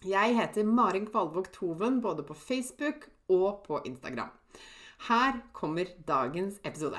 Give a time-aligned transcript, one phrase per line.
[0.00, 4.30] Jeg heter Marin Kvalvåg Toven både på Facebook og på Instagram.
[5.08, 6.96] Her kommer dagens episode.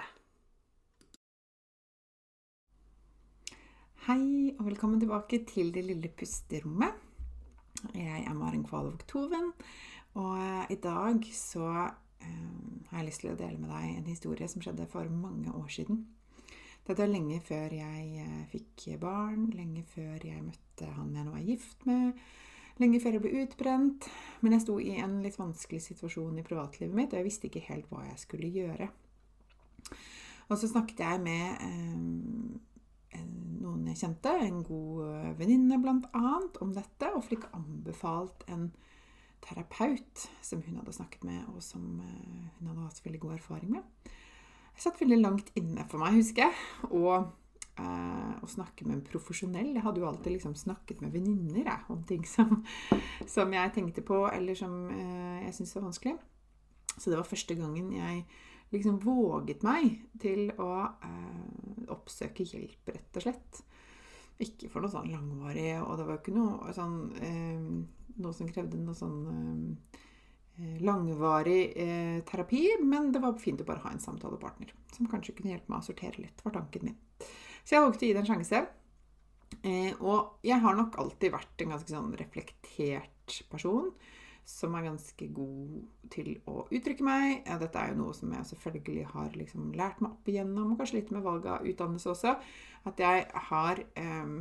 [4.05, 6.93] Hei og velkommen tilbake til Det lille pusterommet.
[7.95, 9.49] Jeg er Maren Kvalvåg Toven,
[10.13, 11.71] og i dag så
[12.21, 15.49] um, har jeg lyst til å dele med deg en historie som skjedde for mange
[15.49, 16.05] år siden.
[16.85, 21.33] Dette er lenge før jeg uh, fikk barn, lenge før jeg møtte han jeg nå
[21.41, 22.13] er gift med
[22.81, 24.09] lenge før jeg ble utbrent.
[24.41, 27.65] Men jeg sto i en litt vanskelig situasjon i privatlivet mitt, og jeg visste ikke
[27.69, 28.89] helt hva jeg skulle gjøre.
[30.51, 33.25] Og så snakket jeg med eh,
[33.61, 38.71] noen jeg kjente, en god venninne bl.a., om dette, og fikk anbefalt en
[39.41, 43.77] terapeut som hun hadde snakket med, og som eh, hun hadde hatt veldig god erfaring
[43.77, 44.11] med.
[44.71, 46.59] Jeg satt veldig langt inne for meg, husker jeg.
[46.91, 47.31] og
[47.81, 49.73] eh, å snakke med en profesjonell.
[49.75, 52.61] Jeg hadde jo alltid liksom snakket med venninner om ting som,
[53.35, 56.15] som, jeg tenkte på, eller som eh, jeg syntes var vanskelig.
[56.97, 58.23] Så det var første gangen jeg
[58.71, 60.71] liksom våget meg til å
[61.03, 63.63] eh, oppsøke hjelp, rett og slett.
[64.41, 67.67] Ikke for noe sånn langvarig, og det var jo ikke noe sånn eh,
[68.21, 69.21] Noe som krevde noe sånn
[70.59, 75.37] eh, langvarig eh, terapi, men det var fint å bare ha en samtalepartner som kanskje
[75.37, 76.97] kunne hjelpe meg å sortere litt, var tanken min.
[77.63, 78.61] Så jeg valgte å gi det en sjanse.
[79.61, 83.91] Eh, og jeg har nok alltid vært en ganske sånn reflektert person.
[84.47, 87.43] Som er ganske god til å uttrykke meg.
[87.45, 90.97] Ja, dette er jo noe som jeg selvfølgelig har liksom lært meg opp igjennom, kanskje
[90.97, 92.33] litt med valg av utdannelse også.
[92.89, 94.33] At jeg har eh,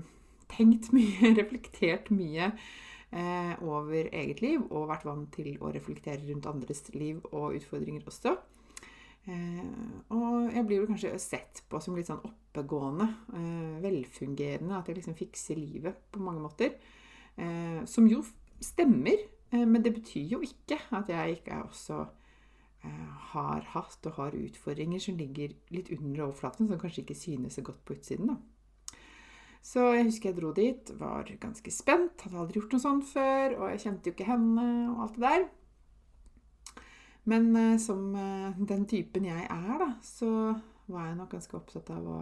[0.56, 6.48] tenkt mye, reflektert mye eh, over eget liv, og vært vant til å reflektere rundt
[6.48, 8.38] andres liv og utfordringer også.
[9.30, 9.64] Eh,
[10.10, 14.78] og jeg blir vel kanskje sett på som litt sånn oppegående, eh, velfungerende.
[14.78, 16.74] At jeg liksom fikser livet på mange måter.
[17.36, 18.24] Eh, som jo
[18.60, 19.16] stemmer,
[19.50, 22.06] men det betyr jo ikke at jeg ikke også
[23.32, 27.62] har hatt og har utfordringer som ligger litt under overflaten, som kanskje ikke synes så
[27.62, 28.28] godt på utsiden.
[28.28, 28.36] da.
[29.60, 33.58] Så jeg husker jeg dro dit, var ganske spent, hadde aldri gjort noe sånt før,
[33.58, 35.48] og jeg kjente jo ikke henne og alt det der.
[37.28, 40.30] Men eh, som uh, den typen jeg er, da, så
[40.90, 42.20] var jeg nok ganske opptatt av å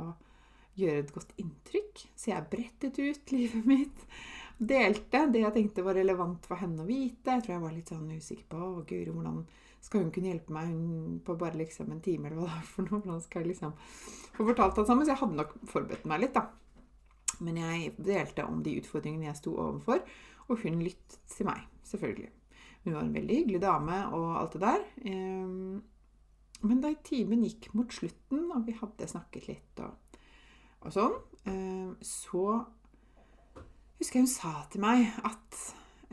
[0.78, 2.02] gjøre et godt inntrykk.
[2.18, 4.04] Så jeg brettet ut livet mitt.
[4.58, 7.36] Delte det jeg tenkte var relevant for henne å vite.
[7.36, 9.42] Jeg tror jeg var litt sånn usikker på å, Guri, hvordan
[9.80, 12.66] skal hun kunne hjelpe meg hun, på bare liksom en time, eller hva det er
[12.72, 13.02] for noe.
[13.04, 13.76] Hvordan skal jeg liksom
[14.34, 15.06] få fortalt alt sammen?
[15.06, 16.48] Så jeg hadde nok forberedt meg litt, da.
[17.46, 20.02] Men jeg delte om de utfordringene jeg sto overfor,
[20.48, 22.32] og hun lyttet til meg, selvfølgelig.
[22.88, 24.84] Hun var en veldig hyggelig dame og alt det der.
[25.10, 25.80] Ehm,
[26.64, 30.16] men da timen gikk mot slutten, og vi hadde snakket litt og,
[30.80, 31.18] og sånn,
[31.52, 32.44] ehm, så
[33.98, 35.58] husker jeg hun sa til meg at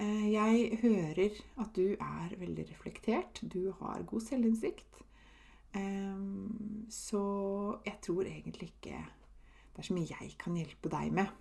[0.03, 3.39] eh, jeg hører at du er veldig reflektert.
[3.39, 4.99] Du har god selvinnsikt.
[5.79, 7.23] Ehm, så
[7.87, 11.31] jeg tror egentlig ikke det er så mye jeg kan hjelpe deg med.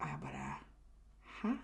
[0.00, 0.48] Og jeg bare
[1.42, 1.54] Hæ?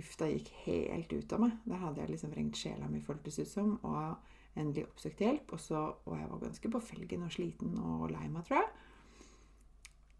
[0.00, 1.56] Lufta gikk helt ut av meg.
[1.68, 5.52] Der hadde jeg liksom vrengt sjela mi, føltes ut som, og endelig oppsøkt hjelp.
[5.54, 8.70] Og, så, og jeg var ganske på felgen og sliten og lei meg, tror jeg.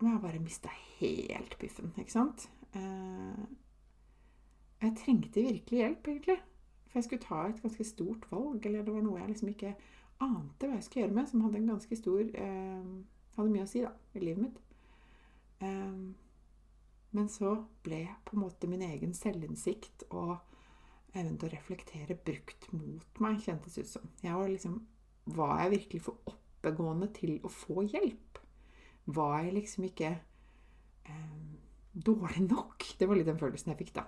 [0.00, 2.46] Men jeg bare mista helt piffen, ikke sant.
[2.76, 3.42] Eh,
[4.80, 6.38] jeg trengte virkelig hjelp, egentlig.
[6.88, 9.74] For jeg skulle ta et ganske stort valg, eller det var noe jeg liksom ikke
[10.20, 12.92] ante hva jeg skulle gjøre med, som hadde en ganske stor eh,
[13.30, 14.56] Hadde mye å si, da, i livet mitt.
[17.16, 20.36] Men så ble på en måte min egen selvinnsikt og
[21.10, 24.10] evnen til å reflektere brukt mot meg, kjentes ut som.
[24.22, 24.80] Jeg var liksom
[25.30, 28.38] Var jeg virkelig for oppegående til å få hjelp?
[29.10, 31.50] Var jeg liksom ikke eh,
[31.92, 32.86] dårlig nok?
[32.98, 34.06] Det var litt den følelsen jeg fikk da.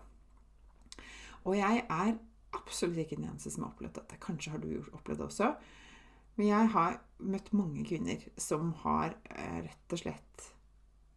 [1.45, 2.17] Og jeg er
[2.57, 4.19] absolutt ikke den eneste som har opplevd dette.
[4.23, 5.53] Kanskje har du opplevd det også.
[6.39, 6.99] Men jeg har
[7.35, 10.49] møtt mange kvinner som har eh, rett og slett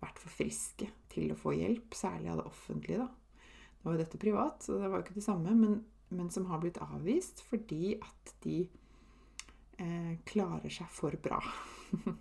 [0.05, 3.05] vært for friske til å få hjelp, særlig av det offentlige.
[3.05, 3.09] da.
[3.85, 5.77] Nå jo dette privat, så det var jo ikke det samme, men,
[6.09, 8.63] men som har blitt avvist fordi at de
[9.77, 11.37] eh, klarer seg for bra.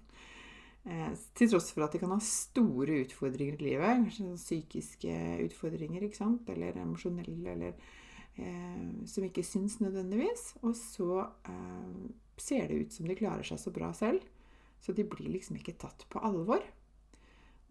[0.84, 5.16] eh, til tross for at de kan ha store utfordringer i livet, kanskje psykiske
[5.46, 6.52] utfordringer, ikke sant?
[6.52, 7.72] eller emosjonelle, eller
[8.36, 10.50] eh, som ikke syns nødvendigvis.
[10.62, 12.06] Og så eh,
[12.36, 14.24] ser det ut som de klarer seg så bra selv,
[14.84, 16.60] så de blir liksom ikke tatt på alvor.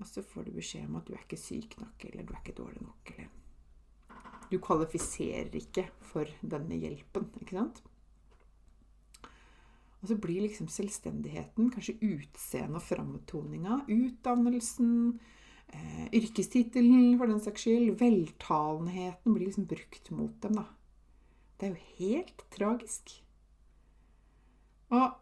[0.01, 2.41] Og så får du beskjed om at du er ikke syk nok, eller du er
[2.41, 3.31] ikke dårlig nok, eller
[4.51, 7.79] Du kvalifiserer ikke for denne hjelpen, ikke sant?
[10.03, 15.19] Og så blir liksom selvstendigheten, kanskje utseendet og framtoninga, utdannelsen,
[15.71, 20.65] eh, yrkestittelen for den saks skyld, veltalenheten blir liksom brukt mot dem, da.
[21.57, 23.23] Det er jo helt tragisk.
[24.91, 25.13] Og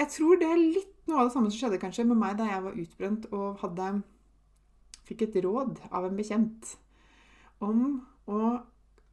[0.00, 2.46] jeg tror det er litt noe av det samme som skjedde kanskje med meg da
[2.48, 3.90] jeg var utbrent og hadde,
[5.10, 6.76] fikk et råd av en bekjent
[7.66, 8.60] om å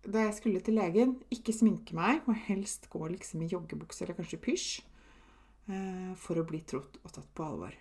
[0.07, 4.15] da jeg skulle til legen, ikke sminke meg, og helst gå liksom i joggebukse eller
[4.15, 4.69] kanskje pysj.
[5.67, 7.73] Eh, for å bli trodd og tatt på alvor.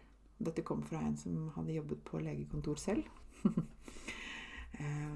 [0.43, 3.07] Dette kom fra en som hadde jobbet på legekontor selv.
[4.77, 5.13] Eh,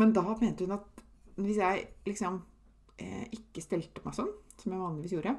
[0.00, 1.02] men da mente hun at
[1.34, 2.38] hvis jeg liksom
[2.96, 5.34] eh, ikke stelte meg sånn, som jeg vanligvis gjorde,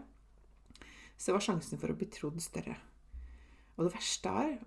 [1.17, 2.75] så var sjansen for å bli trodd større.
[3.77, 4.57] Og det verste er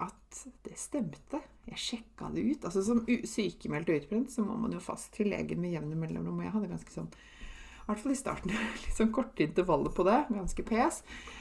[0.00, 1.40] at det stemte.
[1.68, 2.64] Jeg sjekka det ut.
[2.68, 6.40] Altså Som sykemeldt og utbrent så må man jo fast til legen med jevne mellomrom.
[6.40, 8.52] Og jeg hadde ganske sånn i hvert fall i starten.
[8.84, 10.18] Litt sånn korte intervaller på det.
[10.30, 11.00] Ganske pes.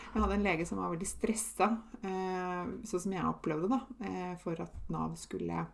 [0.09, 1.67] Jeg hadde en lege som var veldig stressa,
[2.01, 5.67] eh, sånn som jeg opplevde det, eh, for at Nav skulle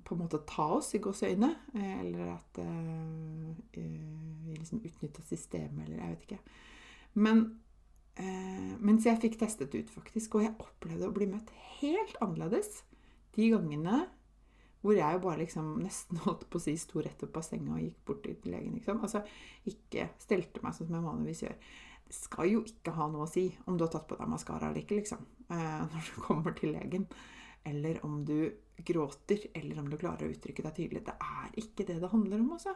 [0.00, 1.50] på en måte ta oss i gåseøyne.
[1.74, 2.60] Eh, eller at
[3.74, 6.40] vi liksom utnytta systemet, eller jeg vet ikke.
[7.20, 7.44] Men
[8.18, 12.82] mens jeg fikk testet ut, faktisk, og jeg opplevde å bli møtt helt annerledes
[13.36, 14.02] de gangene
[14.80, 17.76] hvor jeg jo bare liksom nesten holdt på å si sto rett opp av senga
[17.76, 18.78] og gikk bort til legen.
[18.78, 19.02] Liksom.
[19.04, 19.22] Altså
[19.68, 21.58] ikke stelte meg sånn som jeg vanligvis gjør.
[22.10, 24.70] Det skal jo ikke ha noe å si om du har tatt på deg maskara
[24.70, 25.26] eller ikke, liksom.
[25.50, 27.06] Eh, når du kommer til legen.
[27.68, 28.38] Eller om du
[28.88, 31.04] gråter, eller om du klarer å uttrykke deg tydelig.
[31.10, 32.72] Det er ikke det det handler om, altså.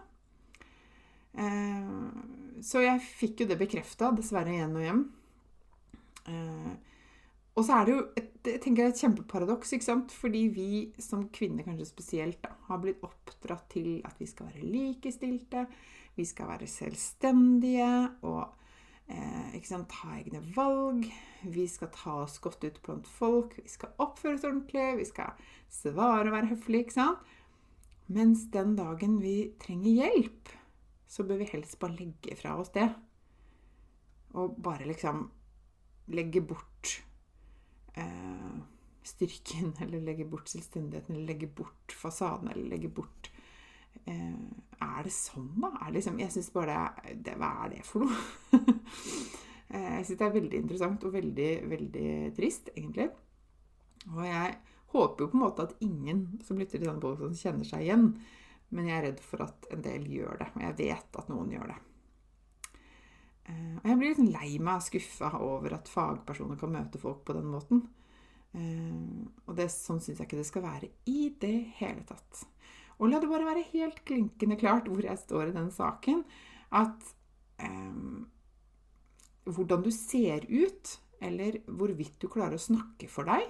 [1.40, 5.04] Eh, så jeg fikk jo det bekrefta, dessverre igjen og hjem.
[6.30, 6.74] Eh,
[7.54, 10.14] og så er det jo et, jeg tenker et kjempeparadoks, ikke sant?
[10.14, 10.70] fordi vi
[11.02, 15.66] som kvinner kanskje spesielt da, har blitt oppdratt til at vi skal være likestilte,
[16.18, 17.92] vi skal være selvstendige
[18.26, 18.42] og
[19.06, 19.54] eh,
[19.90, 21.06] ta egne valg.
[21.44, 25.38] Vi skal ta oss godt ut blant folk, vi skal oppføre oss ordentlig, vi skal
[25.70, 26.86] svare og være høflige.
[26.86, 27.32] ikke sant?
[28.06, 30.50] Mens den dagen vi trenger hjelp,
[31.08, 32.90] så bør vi helst bare legge fra oss det.
[34.34, 35.28] Og bare liksom
[36.12, 36.90] legge bort
[37.94, 38.56] eh,
[39.02, 43.31] styrken, eller legge bort selvstendigheten, eller legge bort fasaden, eller legge bort
[44.05, 44.36] eh,
[44.81, 45.72] Er det sånn, da?
[45.86, 48.20] Er liksom, jeg syns bare det, det, Hva er det for noe?
[49.72, 53.10] eh, jeg syns det er veldig interessant og veldig, veldig trist, egentlig.
[54.12, 54.56] Og jeg
[54.94, 58.10] håper jo på en måte at ingen som lytter til denne podkasten, kjenner seg igjen.
[58.74, 60.48] Men jeg er redd for at en del gjør det.
[60.55, 61.81] Og jeg vet at noen gjør det.
[63.44, 67.01] Eh, og jeg blir litt sånn lei meg og skuffa over at fagpersoner kan møte
[67.03, 67.84] folk på den måten.
[68.55, 72.44] Eh, og det, sånn syns jeg ikke det skal være i det hele tatt.
[73.01, 76.22] Og la det bare være helt klinkende klart hvor jeg står i den saken,
[76.74, 77.08] at
[77.58, 78.22] um,
[79.51, 83.48] hvordan du ser ut, eller hvorvidt du klarer å snakke for deg,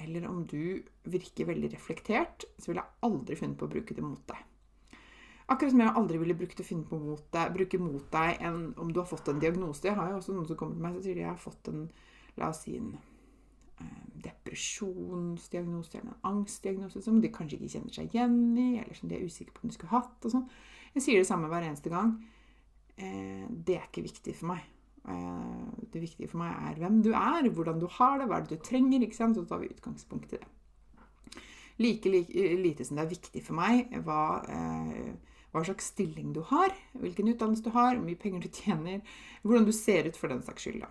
[0.00, 4.06] eller om du virker veldig reflektert, så ville jeg aldri funnet på å bruke det
[4.06, 4.46] mot deg.
[5.50, 8.60] Akkurat som jeg aldri ville brukt å finne på mot deg, bruke mot deg enn
[8.78, 9.82] om du har fått en diagnose.
[9.88, 11.88] Jeg har jo også noen som kommer til meg og sier de har fått en
[12.38, 12.92] la oss si en
[13.80, 19.10] eh, depresjonsdiagnose eller en angstdiagnose som de kanskje ikke kjenner seg igjen i, eller som
[19.10, 20.18] de er usikre på om de skulle hatt.
[20.22, 20.46] og sånn.
[20.94, 22.14] Jeg sier det samme hver eneste gang.
[22.96, 24.62] Eh, det er ikke viktig for meg.
[25.08, 28.46] Eh, det viktige for meg er hvem du er, hvordan du har det, hva er
[28.46, 29.02] det du trenger.
[29.02, 29.38] ikke sant?
[29.38, 30.50] Så tar vi utgangspunkt i det.
[31.80, 36.40] Like, like lite som det er viktig for meg hva eh, hva slags stilling du
[36.46, 39.00] har, hvilken utdannelse du har, hvor mye penger du tjener,
[39.42, 40.84] hvordan du ser ut for den saks skyld.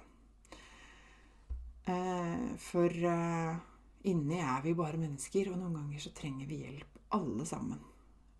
[1.89, 3.53] Eh, for eh,
[4.11, 7.79] inni er vi bare mennesker, og noen ganger så trenger vi hjelp, alle sammen.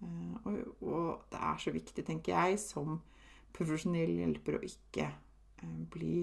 [0.04, 0.36] Eh,
[0.84, 3.00] og, det er så viktig, tenker jeg, som
[3.56, 5.10] profesjonell hjelper å ikke
[5.92, 6.22] bli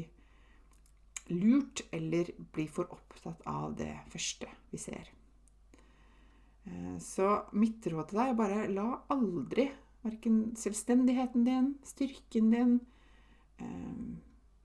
[1.34, 5.10] lurt eller bli for opptatt av det første vi ser.
[7.02, 7.26] Så
[7.58, 9.66] mitt råd til deg er bare la aldri
[10.06, 12.76] verken selvstendigheten din, styrken din,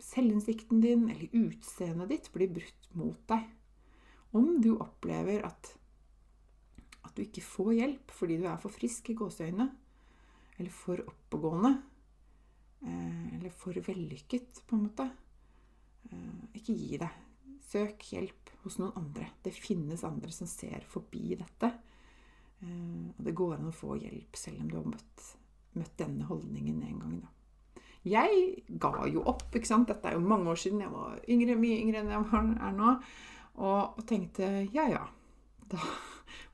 [0.02, 3.46] selvinnsikten din eller utseendet ditt blir brutt mot deg.
[4.32, 5.74] Om du opplever at,
[7.04, 9.68] at du ikke får hjelp fordi du er for frisk i gåseøynene,
[10.58, 11.74] eller for oppegående,
[12.86, 15.08] eh, eller for vellykket, på en måte,
[16.10, 17.20] eh, ikke gi deg.
[17.72, 19.30] Søk hjelp hos noen andre.
[19.44, 21.72] Det finnes andre som ser forbi dette.
[22.62, 25.28] Eh, og det går an å få hjelp selv om du har møtt,
[25.80, 27.20] møtt denne holdningen en gang.
[27.22, 27.84] da.
[28.08, 29.50] Jeg ga jo opp.
[29.54, 29.90] ikke sant?
[29.90, 30.82] Dette er jo mange år siden.
[30.82, 32.96] Jeg var yngre, mye yngre enn jeg er nå.
[33.62, 35.06] Og, og tenkte ja, ja.
[35.70, 35.80] Da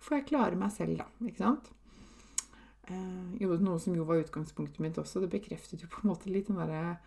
[0.03, 1.07] får jeg klare meg selv, da.
[1.23, 1.71] Ikke sant?
[2.87, 5.23] Eh, jo, noe som jo var utgangspunktet mitt også.
[5.23, 6.97] Det bekreftet jo på en måte litt den derre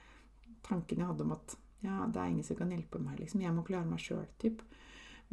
[0.67, 3.41] tanken jeg hadde om at ja, det er ingen som kan hjelpe meg, liksom.
[3.41, 4.61] Jeg må klare meg sjøl, typ.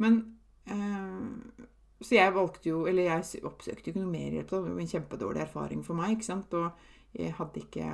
[0.00, 0.20] Men
[0.64, 1.66] eh,
[1.98, 4.52] Så jeg valgte jo Eller jeg oppsøkte ikke noe mer hjelp.
[4.52, 6.54] Det var en kjempedårlig erfaring for meg, ikke sant.
[6.54, 7.88] Og jeg hadde ikke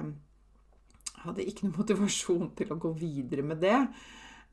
[1.24, 3.78] hadde ikke noe motivasjon til å gå videre med det.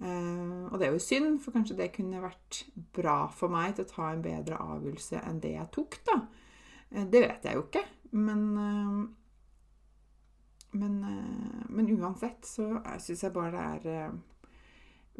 [0.02, 2.64] Uh, og det er jo synd, for kanskje det kunne vært
[2.96, 6.18] bra for meg til å ta en bedre avgjørelse enn det jeg tok, da.
[6.90, 7.84] Uh, det vet jeg jo ikke.
[8.18, 9.02] Men, uh,
[10.82, 10.98] men,
[11.68, 12.66] men uansett så
[13.04, 14.14] syns jeg bare det er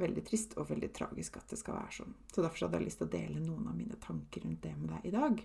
[0.02, 2.14] veldig trist og veldig tragisk at det skal være sånn.
[2.32, 4.94] Så derfor hadde jeg lyst til å dele noen av mine tanker rundt det med
[4.96, 5.42] deg i dag.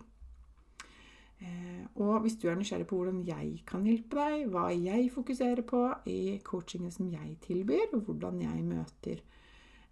[1.36, 5.66] Eh, og hvis du er nysgjerrig på hvordan jeg kan hjelpe deg, hva jeg fokuserer
[5.68, 9.20] på i coachingen som jeg tilbyr, og hvordan jeg møter,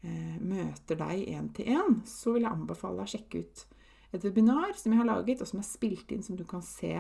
[0.03, 3.67] eh, møter deg én til én, så vil jeg anbefale deg å sjekke ut
[4.15, 6.97] et webinar som jeg har laget, og som er spilt inn, som du kan se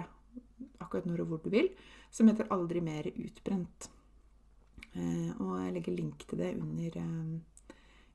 [0.83, 1.71] akkurat når og hvor du vil,
[2.11, 3.89] som heter 'Aldri mer utbrent'.
[4.95, 6.99] Eh, og jeg legger link til det under,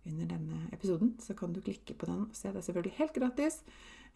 [0.07, 2.49] under denne episoden, så kan du klikke på den og se.
[2.49, 3.61] Det er selvfølgelig helt gratis.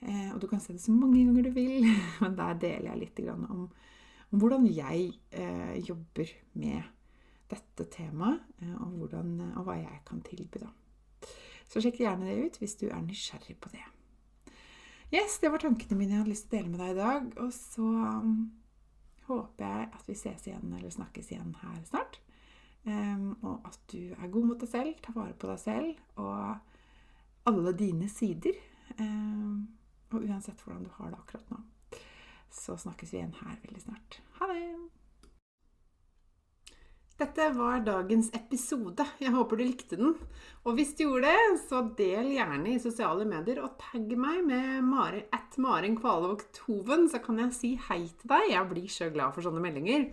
[0.01, 1.87] Eh, og du kan se det så mange ganger du vil,
[2.23, 3.65] men der deler jeg litt om, om,
[4.33, 6.81] hvordan jeg eh, jobber med
[7.51, 10.63] dette temaet, eh, og, hvordan, og, hva jeg kan tilby.
[10.63, 10.71] Da.
[11.69, 13.83] Så sjekk gjerne det ut hvis du er nysgjerrig på det.
[15.13, 17.25] Yes, det var tankene mine jeg hadde lyst til å dele med deg i dag.
[17.43, 18.37] Og så um,
[19.27, 22.17] håper jeg at vi ses igjen eller snakkes igjen her snart.
[22.83, 26.57] Og at du er god mot deg selv, tar vare på deg selv og
[27.47, 28.57] alle dine sider.
[30.13, 31.61] Og uansett hvordan du har det akkurat nå,
[32.53, 34.19] så snakkes vi igjen her veldig snart.
[34.39, 34.65] Ha det!
[37.13, 39.05] Dette var dagens episode.
[39.21, 40.15] Jeg håper du likte den.
[40.65, 44.81] Og hvis du gjorde det, så del gjerne i sosiale medier og tagg meg med
[44.83, 48.49] Mari, at Maren Kvalvåg Toven, så kan jeg si hei til deg.
[48.51, 50.09] Jeg blir så glad for sånne meldinger.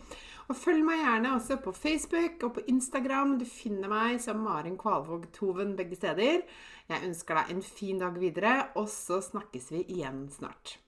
[0.51, 3.37] Og følg meg gjerne også på Facebook og på Instagram.
[3.39, 6.43] Du finner meg som Maren Kvalvåg Toven begge steder.
[6.91, 10.81] Jeg ønsker deg en fin dag videre, og så snakkes vi igjen snart.